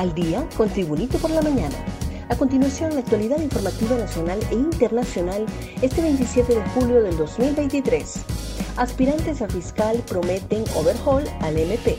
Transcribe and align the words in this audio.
Al 0.00 0.14
día 0.14 0.48
con 0.56 0.70
Tribunito 0.70 1.18
por 1.18 1.30
la 1.30 1.42
mañana. 1.42 1.76
A 2.30 2.34
continuación, 2.34 2.94
la 2.94 3.00
actualidad 3.00 3.38
informativa 3.38 3.98
nacional 3.98 4.40
e 4.50 4.54
internacional 4.54 5.44
este 5.82 6.00
27 6.00 6.54
de 6.54 6.62
julio 6.70 7.02
del 7.02 7.18
2023. 7.18 8.14
Aspirantes 8.78 9.42
a 9.42 9.48
fiscal 9.48 10.02
prometen 10.08 10.64
overhaul 10.74 11.24
al 11.42 11.58
MP. 11.58 11.98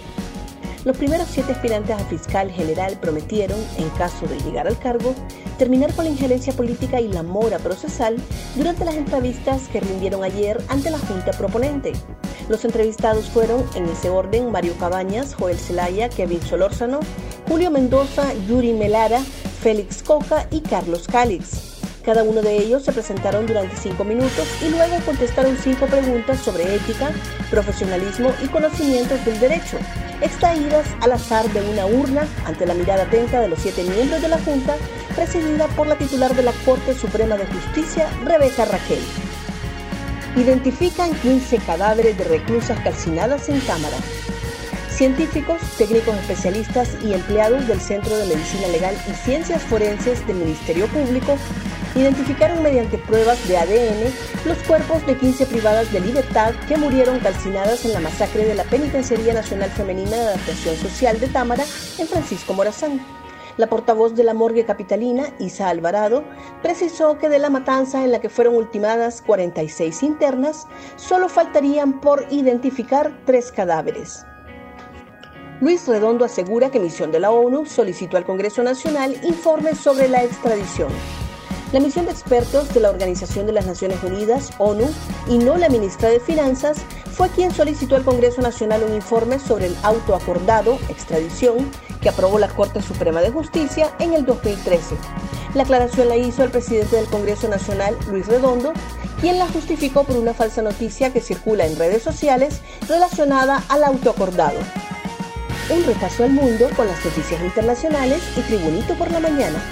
Los 0.84 0.98
primeros 0.98 1.27
siete 1.27 1.52
aspirantes 1.52 1.96
a 1.96 2.04
fiscal 2.05 2.50
general 2.50 2.98
prometieron, 3.00 3.60
en 3.77 3.88
caso 3.90 4.26
de 4.26 4.40
llegar 4.40 4.68
al 4.68 4.80
cargo, 4.80 5.13
terminar 5.60 5.94
con 5.94 6.05
la 6.05 6.12
injerencia 6.12 6.54
política 6.54 6.99
y 6.99 7.08
la 7.08 7.22
mora 7.22 7.60
procesal 7.60 8.16
durante 8.55 8.84
las 8.84 8.96
entrevistas 8.96 9.68
que 9.68 9.80
rindieron 9.80 10.24
ayer 10.24 10.60
ante 10.70 10.90
la 10.90 10.98
Junta 10.98 11.34
Proponente. 11.34 11.94
Los 12.49 12.66
entrevistados 12.66 13.30
fueron, 13.30 13.63
en 13.76 13.86
ese 13.86 14.10
orden, 14.10 14.52
Mario 14.52 14.74
Cabañas, 14.80 15.36
Joel 15.36 15.60
Zelaya, 15.60 16.10
Kevin 16.10 16.41
Solórzano, 16.41 17.02
Julio 17.52 17.70
Mendoza, 17.70 18.34
Yuri 18.48 18.71
Melara, 18.71 19.20
Félix 19.62 20.02
Coca 20.02 20.48
y 20.52 20.62
Carlos 20.62 21.05
Calix. 21.05 21.82
Cada 22.02 22.24
uno 22.24 22.41
de 22.41 22.55
ellos 22.55 22.82
se 22.82 22.93
presentaron 22.93 23.46
durante 23.46 23.76
cinco 23.76 24.05
minutos 24.05 24.48
y 24.62 24.70
luego 24.70 24.96
contestaron 25.05 25.58
cinco 25.58 25.85
preguntas 25.88 26.40
sobre 26.40 26.74
ética, 26.74 27.12
profesionalismo 27.49 28.32
y 28.41 28.48
conocimientos 28.48 29.26
del 29.26 29.38
derecho, 29.41 29.77
extraídas 30.21 30.88
al 31.02 31.12
azar 31.12 31.46
de 31.52 31.60
una 31.70 31.85
urna 31.88 32.26
ante 32.46 32.66
la 32.66 32.74
mirada 32.74 33.04
atenta 33.04 33.41
de 33.41 33.49
los 33.49 33.60
siete 33.60 33.84
miembros 33.84 34.21
de 34.21 34.30
la 34.30 34.40
Junta, 34.40 34.77
presidida 35.13 35.68
por 35.76 35.88
la 35.88 35.98
titular 35.98 36.34
de 36.34 36.43
la 36.43 36.54
Corte 36.63 36.93
Suprema 36.93 37.36
de 37.36 37.48
Justicia, 37.48 38.08
Rebeca 38.24 38.63
Raquel. 38.63 39.04
Identifican 40.38 41.13
15 41.15 41.58
cadáveres 41.58 42.18
de 42.18 42.24
reclusas 42.24 42.80
calcinadas 42.80 43.49
en 43.49 43.60
cámara. 43.60 43.98
Científicos, 45.02 45.60
técnicos 45.80 46.16
especialistas 46.16 46.96
y 47.04 47.16
empleados 47.16 47.68
del 47.68 47.82
Centro 47.82 48.16
de 48.16 48.27
Medicina 48.27 48.68
Legal 48.68 48.96
y 49.10 49.13
Ciencias 49.13 49.63
Forenses 49.63 50.27
del 50.27 50.38
Ministerio 50.38 50.85
Público 50.90 51.40
identificaron 51.96 52.62
mediante 52.62 52.99
pruebas 52.99 53.48
de 53.48 53.58
ADN 53.58 54.13
los 54.46 54.60
cuerpos 54.60 55.04
de 55.08 55.18
15 55.18 55.48
privadas 55.48 55.91
de 55.91 56.02
libertad 56.02 56.54
que 56.68 56.77
murieron 56.77 57.18
calcinadas 57.18 57.84
en 57.84 57.93
la 57.93 57.99
masacre 57.99 58.46
de 58.46 58.54
la 58.54 58.63
Penitenciaría 58.66 59.34
Nacional 59.34 59.71
Femenina 59.71 60.18
de 60.18 60.27
Adaptación 60.27 60.76
Social 60.76 61.20
de 61.20 61.30
Támara 61.30 61.63
en 61.98 62.08
Francisco 62.08 62.54
Morazán. 62.54 63.04
La 63.58 63.65
portavoz 63.65 64.13
de 64.13 64.24
la 64.24 64.36
morgue 64.36 64.66
capitalina, 64.66 65.34
Isa 65.40 65.69
Alvarado, 65.69 66.24
precisó 66.62 67.18
que 67.18 67.28
de 67.28 67.40
la 67.40 67.50
matanza 67.50 68.03
en 68.03 68.12
la 68.12 68.22
que 68.22 68.30
fueron 68.30 68.53
ultimadas 68.56 69.24
46 69.24 70.03
internas, 70.03 70.68
solo 70.96 71.28
faltarían 71.28 72.02
por 72.02 72.28
identificar 72.30 73.12
tres 73.25 73.52
cadáveres. 73.52 74.28
Luis 75.62 75.88
Redondo 75.88 76.25
asegura 76.25 76.72
que 76.72 76.79
misión 76.79 77.12
de 77.12 77.19
la 77.19 77.29
ONU 77.29 77.67
solicitó 77.67 78.18
al 78.18 78.25
Congreso 78.25 78.63
Nacional 78.63 79.16
informes 79.22 79.78
sobre 79.78 80.08
la 80.08 80.24
extradición. 80.24 80.90
La 81.72 81.80
misión 81.80 82.06
de 82.06 82.12
expertos 82.12 82.74
de 82.74 82.80
la 82.80 82.90
Organización 82.90 83.46
de 83.46 83.53
las 83.53 83.68
Naciones 83.68 84.03
Unidas, 84.03 84.50
ONU, 84.58 84.90
y 85.28 85.38
no 85.38 85.58
la 85.58 85.69
ministra 85.69 86.09
de 86.09 86.19
Finanzas, 86.19 86.80
fue 87.12 87.30
quien 87.30 87.52
solicitó 87.52 87.96
al 87.96 88.03
Congreso 88.03 88.41
Nacional 88.41 88.84
un 88.84 88.96
informe 88.96 89.38
sobre 89.38 89.68
el 89.68 89.75
autoacordado, 89.84 90.80
extradición, 90.90 91.69
que 92.02 92.09
aprobó 92.09 92.40
la 92.40 92.50
Corte 92.50 92.81
Suprema 92.81 93.22
de 93.22 93.30
Justicia 93.30 93.91
en 94.00 94.13
el 94.13 94.25
2013. 94.25 94.96
La 95.53 95.62
aclaración 95.62 96.09
la 96.09 96.18
hizo 96.18 96.44
el 96.44 96.50
presidente 96.50 96.96
del 96.96 97.06
Congreso 97.06 97.47
Nacional, 97.47 97.96
Luis 98.09 98.25
Redondo, 98.25 98.74
quien 99.19 99.38
la 99.38 99.47
justificó 99.47 100.06
por 100.06 100.18
una 100.18 100.34
falsa 100.34 100.63
noticia 100.63 101.13
que 101.13 101.22
circula 101.22 101.68
en 101.68 101.78
redes 101.78 102.02
sociales 102.02 102.62
relacionada 102.90 103.63
al 103.69 103.84
autoacordado. 103.84 104.57
Un 105.70 105.86
repaso 105.86 106.24
al 106.24 106.32
mundo 106.32 106.70
con 106.76 106.88
las 106.88 107.04
noticias 107.06 107.42
internacionales 107.42 108.22
y 108.36 108.42
Tribunito 108.42 108.94
por 108.96 109.12
la 109.12 109.20
mañana. 109.20 109.64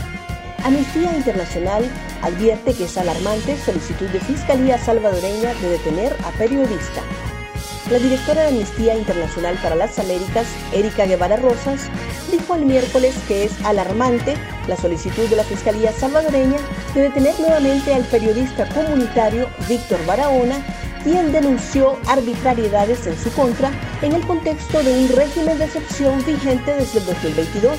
Amnistía 0.64 1.16
Internacional 1.16 1.84
advierte 2.22 2.74
que 2.74 2.86
es 2.86 2.98
alarmante 2.98 3.58
solicitud 3.58 4.08
de 4.08 4.20
Fiscalía 4.20 4.78
salvadoreña 4.78 5.54
de 5.56 5.70
detener 5.70 6.16
a 6.24 6.32
periodista. 6.38 7.02
La 7.90 7.98
directora 7.98 8.44
de 8.44 8.48
Amnistía 8.50 8.96
Internacional 8.96 9.58
para 9.64 9.76
las 9.76 9.98
Américas, 9.98 10.48
Erika 10.72 11.06
Guevara 11.06 11.38
Rosas, 11.38 11.90
dijo 12.32 12.56
el 12.56 12.66
miércoles 12.66 13.16
que 13.28 13.46
es 13.46 13.66
alarmante 13.66 14.36
la 14.68 14.78
solicitud 14.78 15.28
de 15.28 15.38
la 15.38 15.44
Fiscalía 15.44 15.92
salvadoreña 15.92 16.60
de 16.94 17.02
detener 17.02 17.40
nuevamente 17.40 17.94
al 17.94 18.04
periodista 18.04 18.70
comunitario 18.70 19.50
Víctor 19.68 20.06
Barahona 20.06 20.64
quien 21.04 21.32
denunció 21.32 21.98
arbitrariedades 22.08 23.08
en 23.08 23.18
su 23.18 23.32
contra 23.34 23.72
en 24.02 24.14
el 24.14 24.26
contexto 24.26 24.84
de 24.84 24.94
un 24.98 25.10
régimen 25.10 25.58
de 25.58 25.66
excepción 25.66 26.24
vigente 26.26 26.74
desde 26.74 27.00
el 27.00 27.06
2022. 27.06 27.78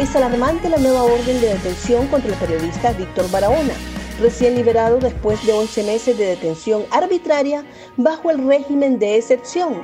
Es 0.00 0.16
alarmante 0.16 0.68
la 0.68 0.78
nueva 0.78 1.02
orden 1.02 1.40
de 1.40 1.54
detención 1.54 2.06
contra 2.08 2.30
el 2.30 2.36
periodista 2.36 2.92
Víctor 2.92 3.30
Barahona, 3.30 3.74
recién 4.20 4.54
liberado 4.54 4.98
después 4.98 5.44
de 5.46 5.52
11 5.52 5.84
meses 5.84 6.18
de 6.18 6.26
detención 6.26 6.84
arbitraria 6.90 7.64
bajo 7.96 8.30
el 8.30 8.46
régimen 8.46 8.98
de 8.98 9.16
excepción. 9.16 9.82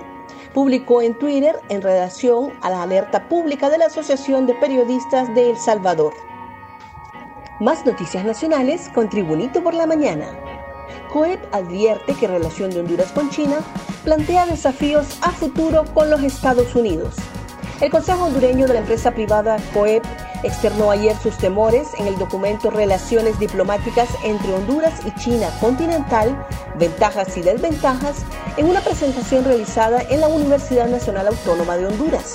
Publicó 0.55 1.03
en 1.03 1.19
Twitter 1.19 1.57
en 1.69 1.83
relación 1.83 2.53
a 2.63 2.71
la 2.71 2.83
alerta 2.83 3.29
pública 3.29 3.69
de 3.71 3.79
la 3.79 3.87
Asociación 3.87 4.47
de 4.47 4.55
Periodistas 4.55 5.33
de 5.35 5.51
El 5.51 5.57
Salvador. 5.59 6.15
Más 7.61 7.85
noticias 7.85 8.25
nacionales 8.25 8.89
con 8.95 9.11
Tribunito 9.11 9.63
por 9.63 9.75
la 9.75 9.87
Mañana. 9.87 10.48
COEP 11.09 11.41
advierte 11.53 12.15
que 12.15 12.27
relación 12.27 12.71
de 12.71 12.81
Honduras 12.81 13.13
con 13.13 13.31
China 13.31 13.59
plantea 14.05 14.47
desafíos 14.47 15.07
a 15.23 15.31
futuro 15.31 15.85
con 15.95 16.11
los 16.11 16.23
Estados 16.23 16.75
Unidos. 16.75 17.15
El 17.81 17.91
Consejo 17.91 18.25
Hondureño 18.25 18.67
de 18.67 18.75
la 18.75 18.81
empresa 18.81 19.13
privada 19.13 19.57
COEP 19.73 20.05
externó 20.43 20.91
ayer 20.91 21.17
sus 21.17 21.37
temores 21.39 21.89
en 21.99 22.07
el 22.07 22.19
documento 22.19 22.71
Relaciones 22.71 23.39
diplomáticas 23.39 24.09
entre 24.25 24.53
Honduras 24.53 25.01
y 25.05 25.15
China 25.21 25.49
continental, 25.61 26.47
ventajas 26.79 27.37
y 27.37 27.43
desventajas, 27.43 28.25
en 28.57 28.69
una 28.69 28.81
presentación 28.81 29.45
realizada 29.45 30.03
en 30.11 30.21
la 30.21 30.29
Universidad 30.29 30.89
Nacional 30.89 31.29
Autónoma 31.29 31.77
de 31.77 31.87
Honduras. 31.87 32.35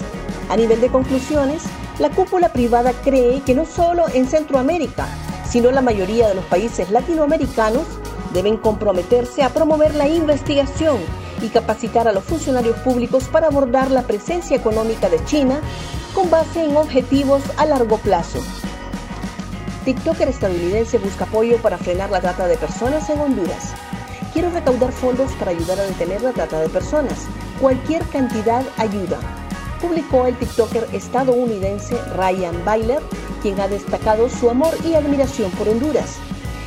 A 0.50 0.58
nivel 0.58 0.82
de 0.82 0.90
conclusiones, 0.90 1.64
la 2.00 2.10
cúpula 2.10 2.50
privada 2.50 2.92
cree 3.04 3.42
que 3.42 3.56
no 3.56 3.66
solo 3.66 4.06
en 4.14 4.28
Centroamérica, 4.28 5.08
sino 5.48 5.72
la 5.72 5.82
mayoría 5.82 6.28
de 6.28 6.36
los 6.36 6.46
países 6.46 6.90
latinoamericanos 6.90 7.86
deben 8.34 8.58
comprometerse 8.58 9.44
a 9.44 9.50
promover 9.50 9.96
la 9.96 10.08
investigación 10.08 10.98
y 11.42 11.50
capacitar 11.50 12.08
a 12.08 12.14
los 12.14 12.24
funcionarios 12.24 12.78
públicos 12.80 13.26
para 13.26 13.48
abordar 13.48 13.92
la 13.92 14.04
presencia 14.04 14.56
económica 14.56 15.10
de 15.10 15.24
China 15.26 15.60
con 16.14 16.30
base 16.30 16.64
en 16.64 16.76
objetivos 16.76 17.42
a 17.58 17.66
largo 17.66 17.98
plazo. 17.98 18.40
TikToker 19.86 20.30
estadounidense 20.30 20.98
busca 20.98 21.26
apoyo 21.26 21.58
para 21.58 21.78
frenar 21.78 22.10
la 22.10 22.22
trata 22.22 22.48
de 22.48 22.58
personas 22.58 23.10
en 23.10 23.20
Honduras. 23.20 23.74
Quiero 24.32 24.50
recaudar 24.50 24.92
fondos 24.92 25.32
para 25.34 25.52
ayudar 25.52 25.80
a 25.80 25.84
detener 25.84 26.22
la 26.22 26.32
trata 26.32 26.60
de 26.60 26.70
personas. 26.70 27.28
Cualquier 27.60 28.04
cantidad 28.08 28.64
ayuda. 28.78 29.20
Publicó 29.82 30.26
el 30.26 30.38
TikToker 30.38 30.88
estadounidense 30.94 31.98
Ryan 32.16 32.64
Bailer, 32.64 33.02
quien 33.42 33.60
ha 33.60 33.68
destacado 33.68 34.30
su 34.30 34.50
amor 34.50 34.74
y 34.86 34.96
admiración 34.96 35.52
por 35.52 35.68
Honduras. 35.68 36.18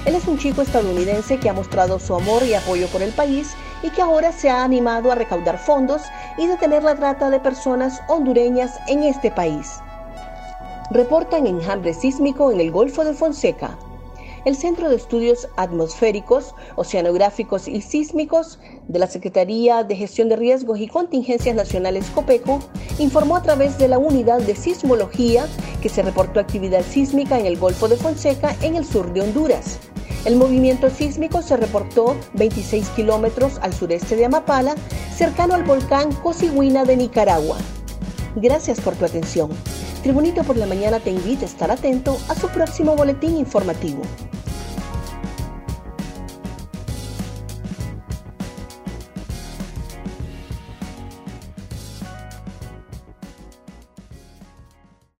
Él 0.06 0.14
es 0.14 0.28
un 0.28 0.38
chico 0.38 0.62
estadounidense 0.62 1.38
que 1.38 1.48
ha 1.48 1.52
mostrado 1.52 1.98
su 1.98 2.14
amor 2.14 2.44
y 2.44 2.54
apoyo 2.54 2.86
por 2.86 3.02
el 3.02 3.10
país 3.10 3.54
y 3.82 3.90
que 3.90 4.02
ahora 4.02 4.30
se 4.30 4.48
ha 4.48 4.62
animado 4.62 5.10
a 5.10 5.16
recaudar 5.16 5.58
fondos 5.58 6.00
y 6.38 6.46
detener 6.46 6.84
la 6.84 6.94
trata 6.94 7.28
de 7.28 7.40
personas 7.40 8.00
hondureñas 8.06 8.78
en 8.86 9.02
este 9.02 9.32
país. 9.32 9.80
Reportan 10.92 11.48
enjambre 11.48 11.92
sísmico 11.92 12.52
en 12.52 12.60
el 12.60 12.70
Golfo 12.70 13.04
de 13.04 13.14
Fonseca. 13.14 13.76
El 14.44 14.54
Centro 14.54 14.88
de 14.88 14.94
Estudios 14.94 15.48
Atmosféricos, 15.56 16.54
Oceanográficos 16.76 17.66
y 17.66 17.80
Sísmicos 17.80 18.60
de 18.86 19.00
la 19.00 19.08
Secretaría 19.08 19.82
de 19.82 19.96
Gestión 19.96 20.28
de 20.28 20.36
Riesgos 20.36 20.78
y 20.78 20.86
Contingencias 20.86 21.56
Nacionales 21.56 22.06
COPECO 22.14 22.60
informó 23.00 23.34
a 23.34 23.42
través 23.42 23.76
de 23.76 23.88
la 23.88 23.98
Unidad 23.98 24.38
de 24.38 24.54
Sismología 24.54 25.48
que 25.82 25.88
se 25.88 26.02
reportó 26.02 26.38
actividad 26.38 26.82
sísmica 26.82 27.40
en 27.40 27.46
el 27.46 27.58
Golfo 27.58 27.88
de 27.88 27.96
Fonseca 27.96 28.54
en 28.62 28.76
el 28.76 28.84
sur 28.84 29.12
de 29.12 29.22
Honduras. 29.22 29.80
El 30.26 30.34
movimiento 30.34 30.90
sísmico 30.90 31.40
se 31.40 31.56
reportó 31.56 32.16
26 32.34 32.88
kilómetros 32.90 33.60
al 33.62 33.72
sureste 33.72 34.16
de 34.16 34.24
Amapala, 34.24 34.74
cercano 35.14 35.54
al 35.54 35.62
volcán 35.62 36.12
Cosiguina 36.12 36.84
de 36.84 36.96
Nicaragua. 36.96 37.56
Gracias 38.34 38.80
por 38.80 38.96
tu 38.96 39.04
atención. 39.04 39.50
Tribunito 40.02 40.42
por 40.42 40.56
la 40.56 40.66
Mañana 40.66 40.98
te 40.98 41.12
invita 41.12 41.42
a 41.42 41.48
estar 41.48 41.70
atento 41.70 42.18
a 42.28 42.34
su 42.34 42.48
próximo 42.48 42.96
boletín 42.96 43.36
informativo. 43.36 44.02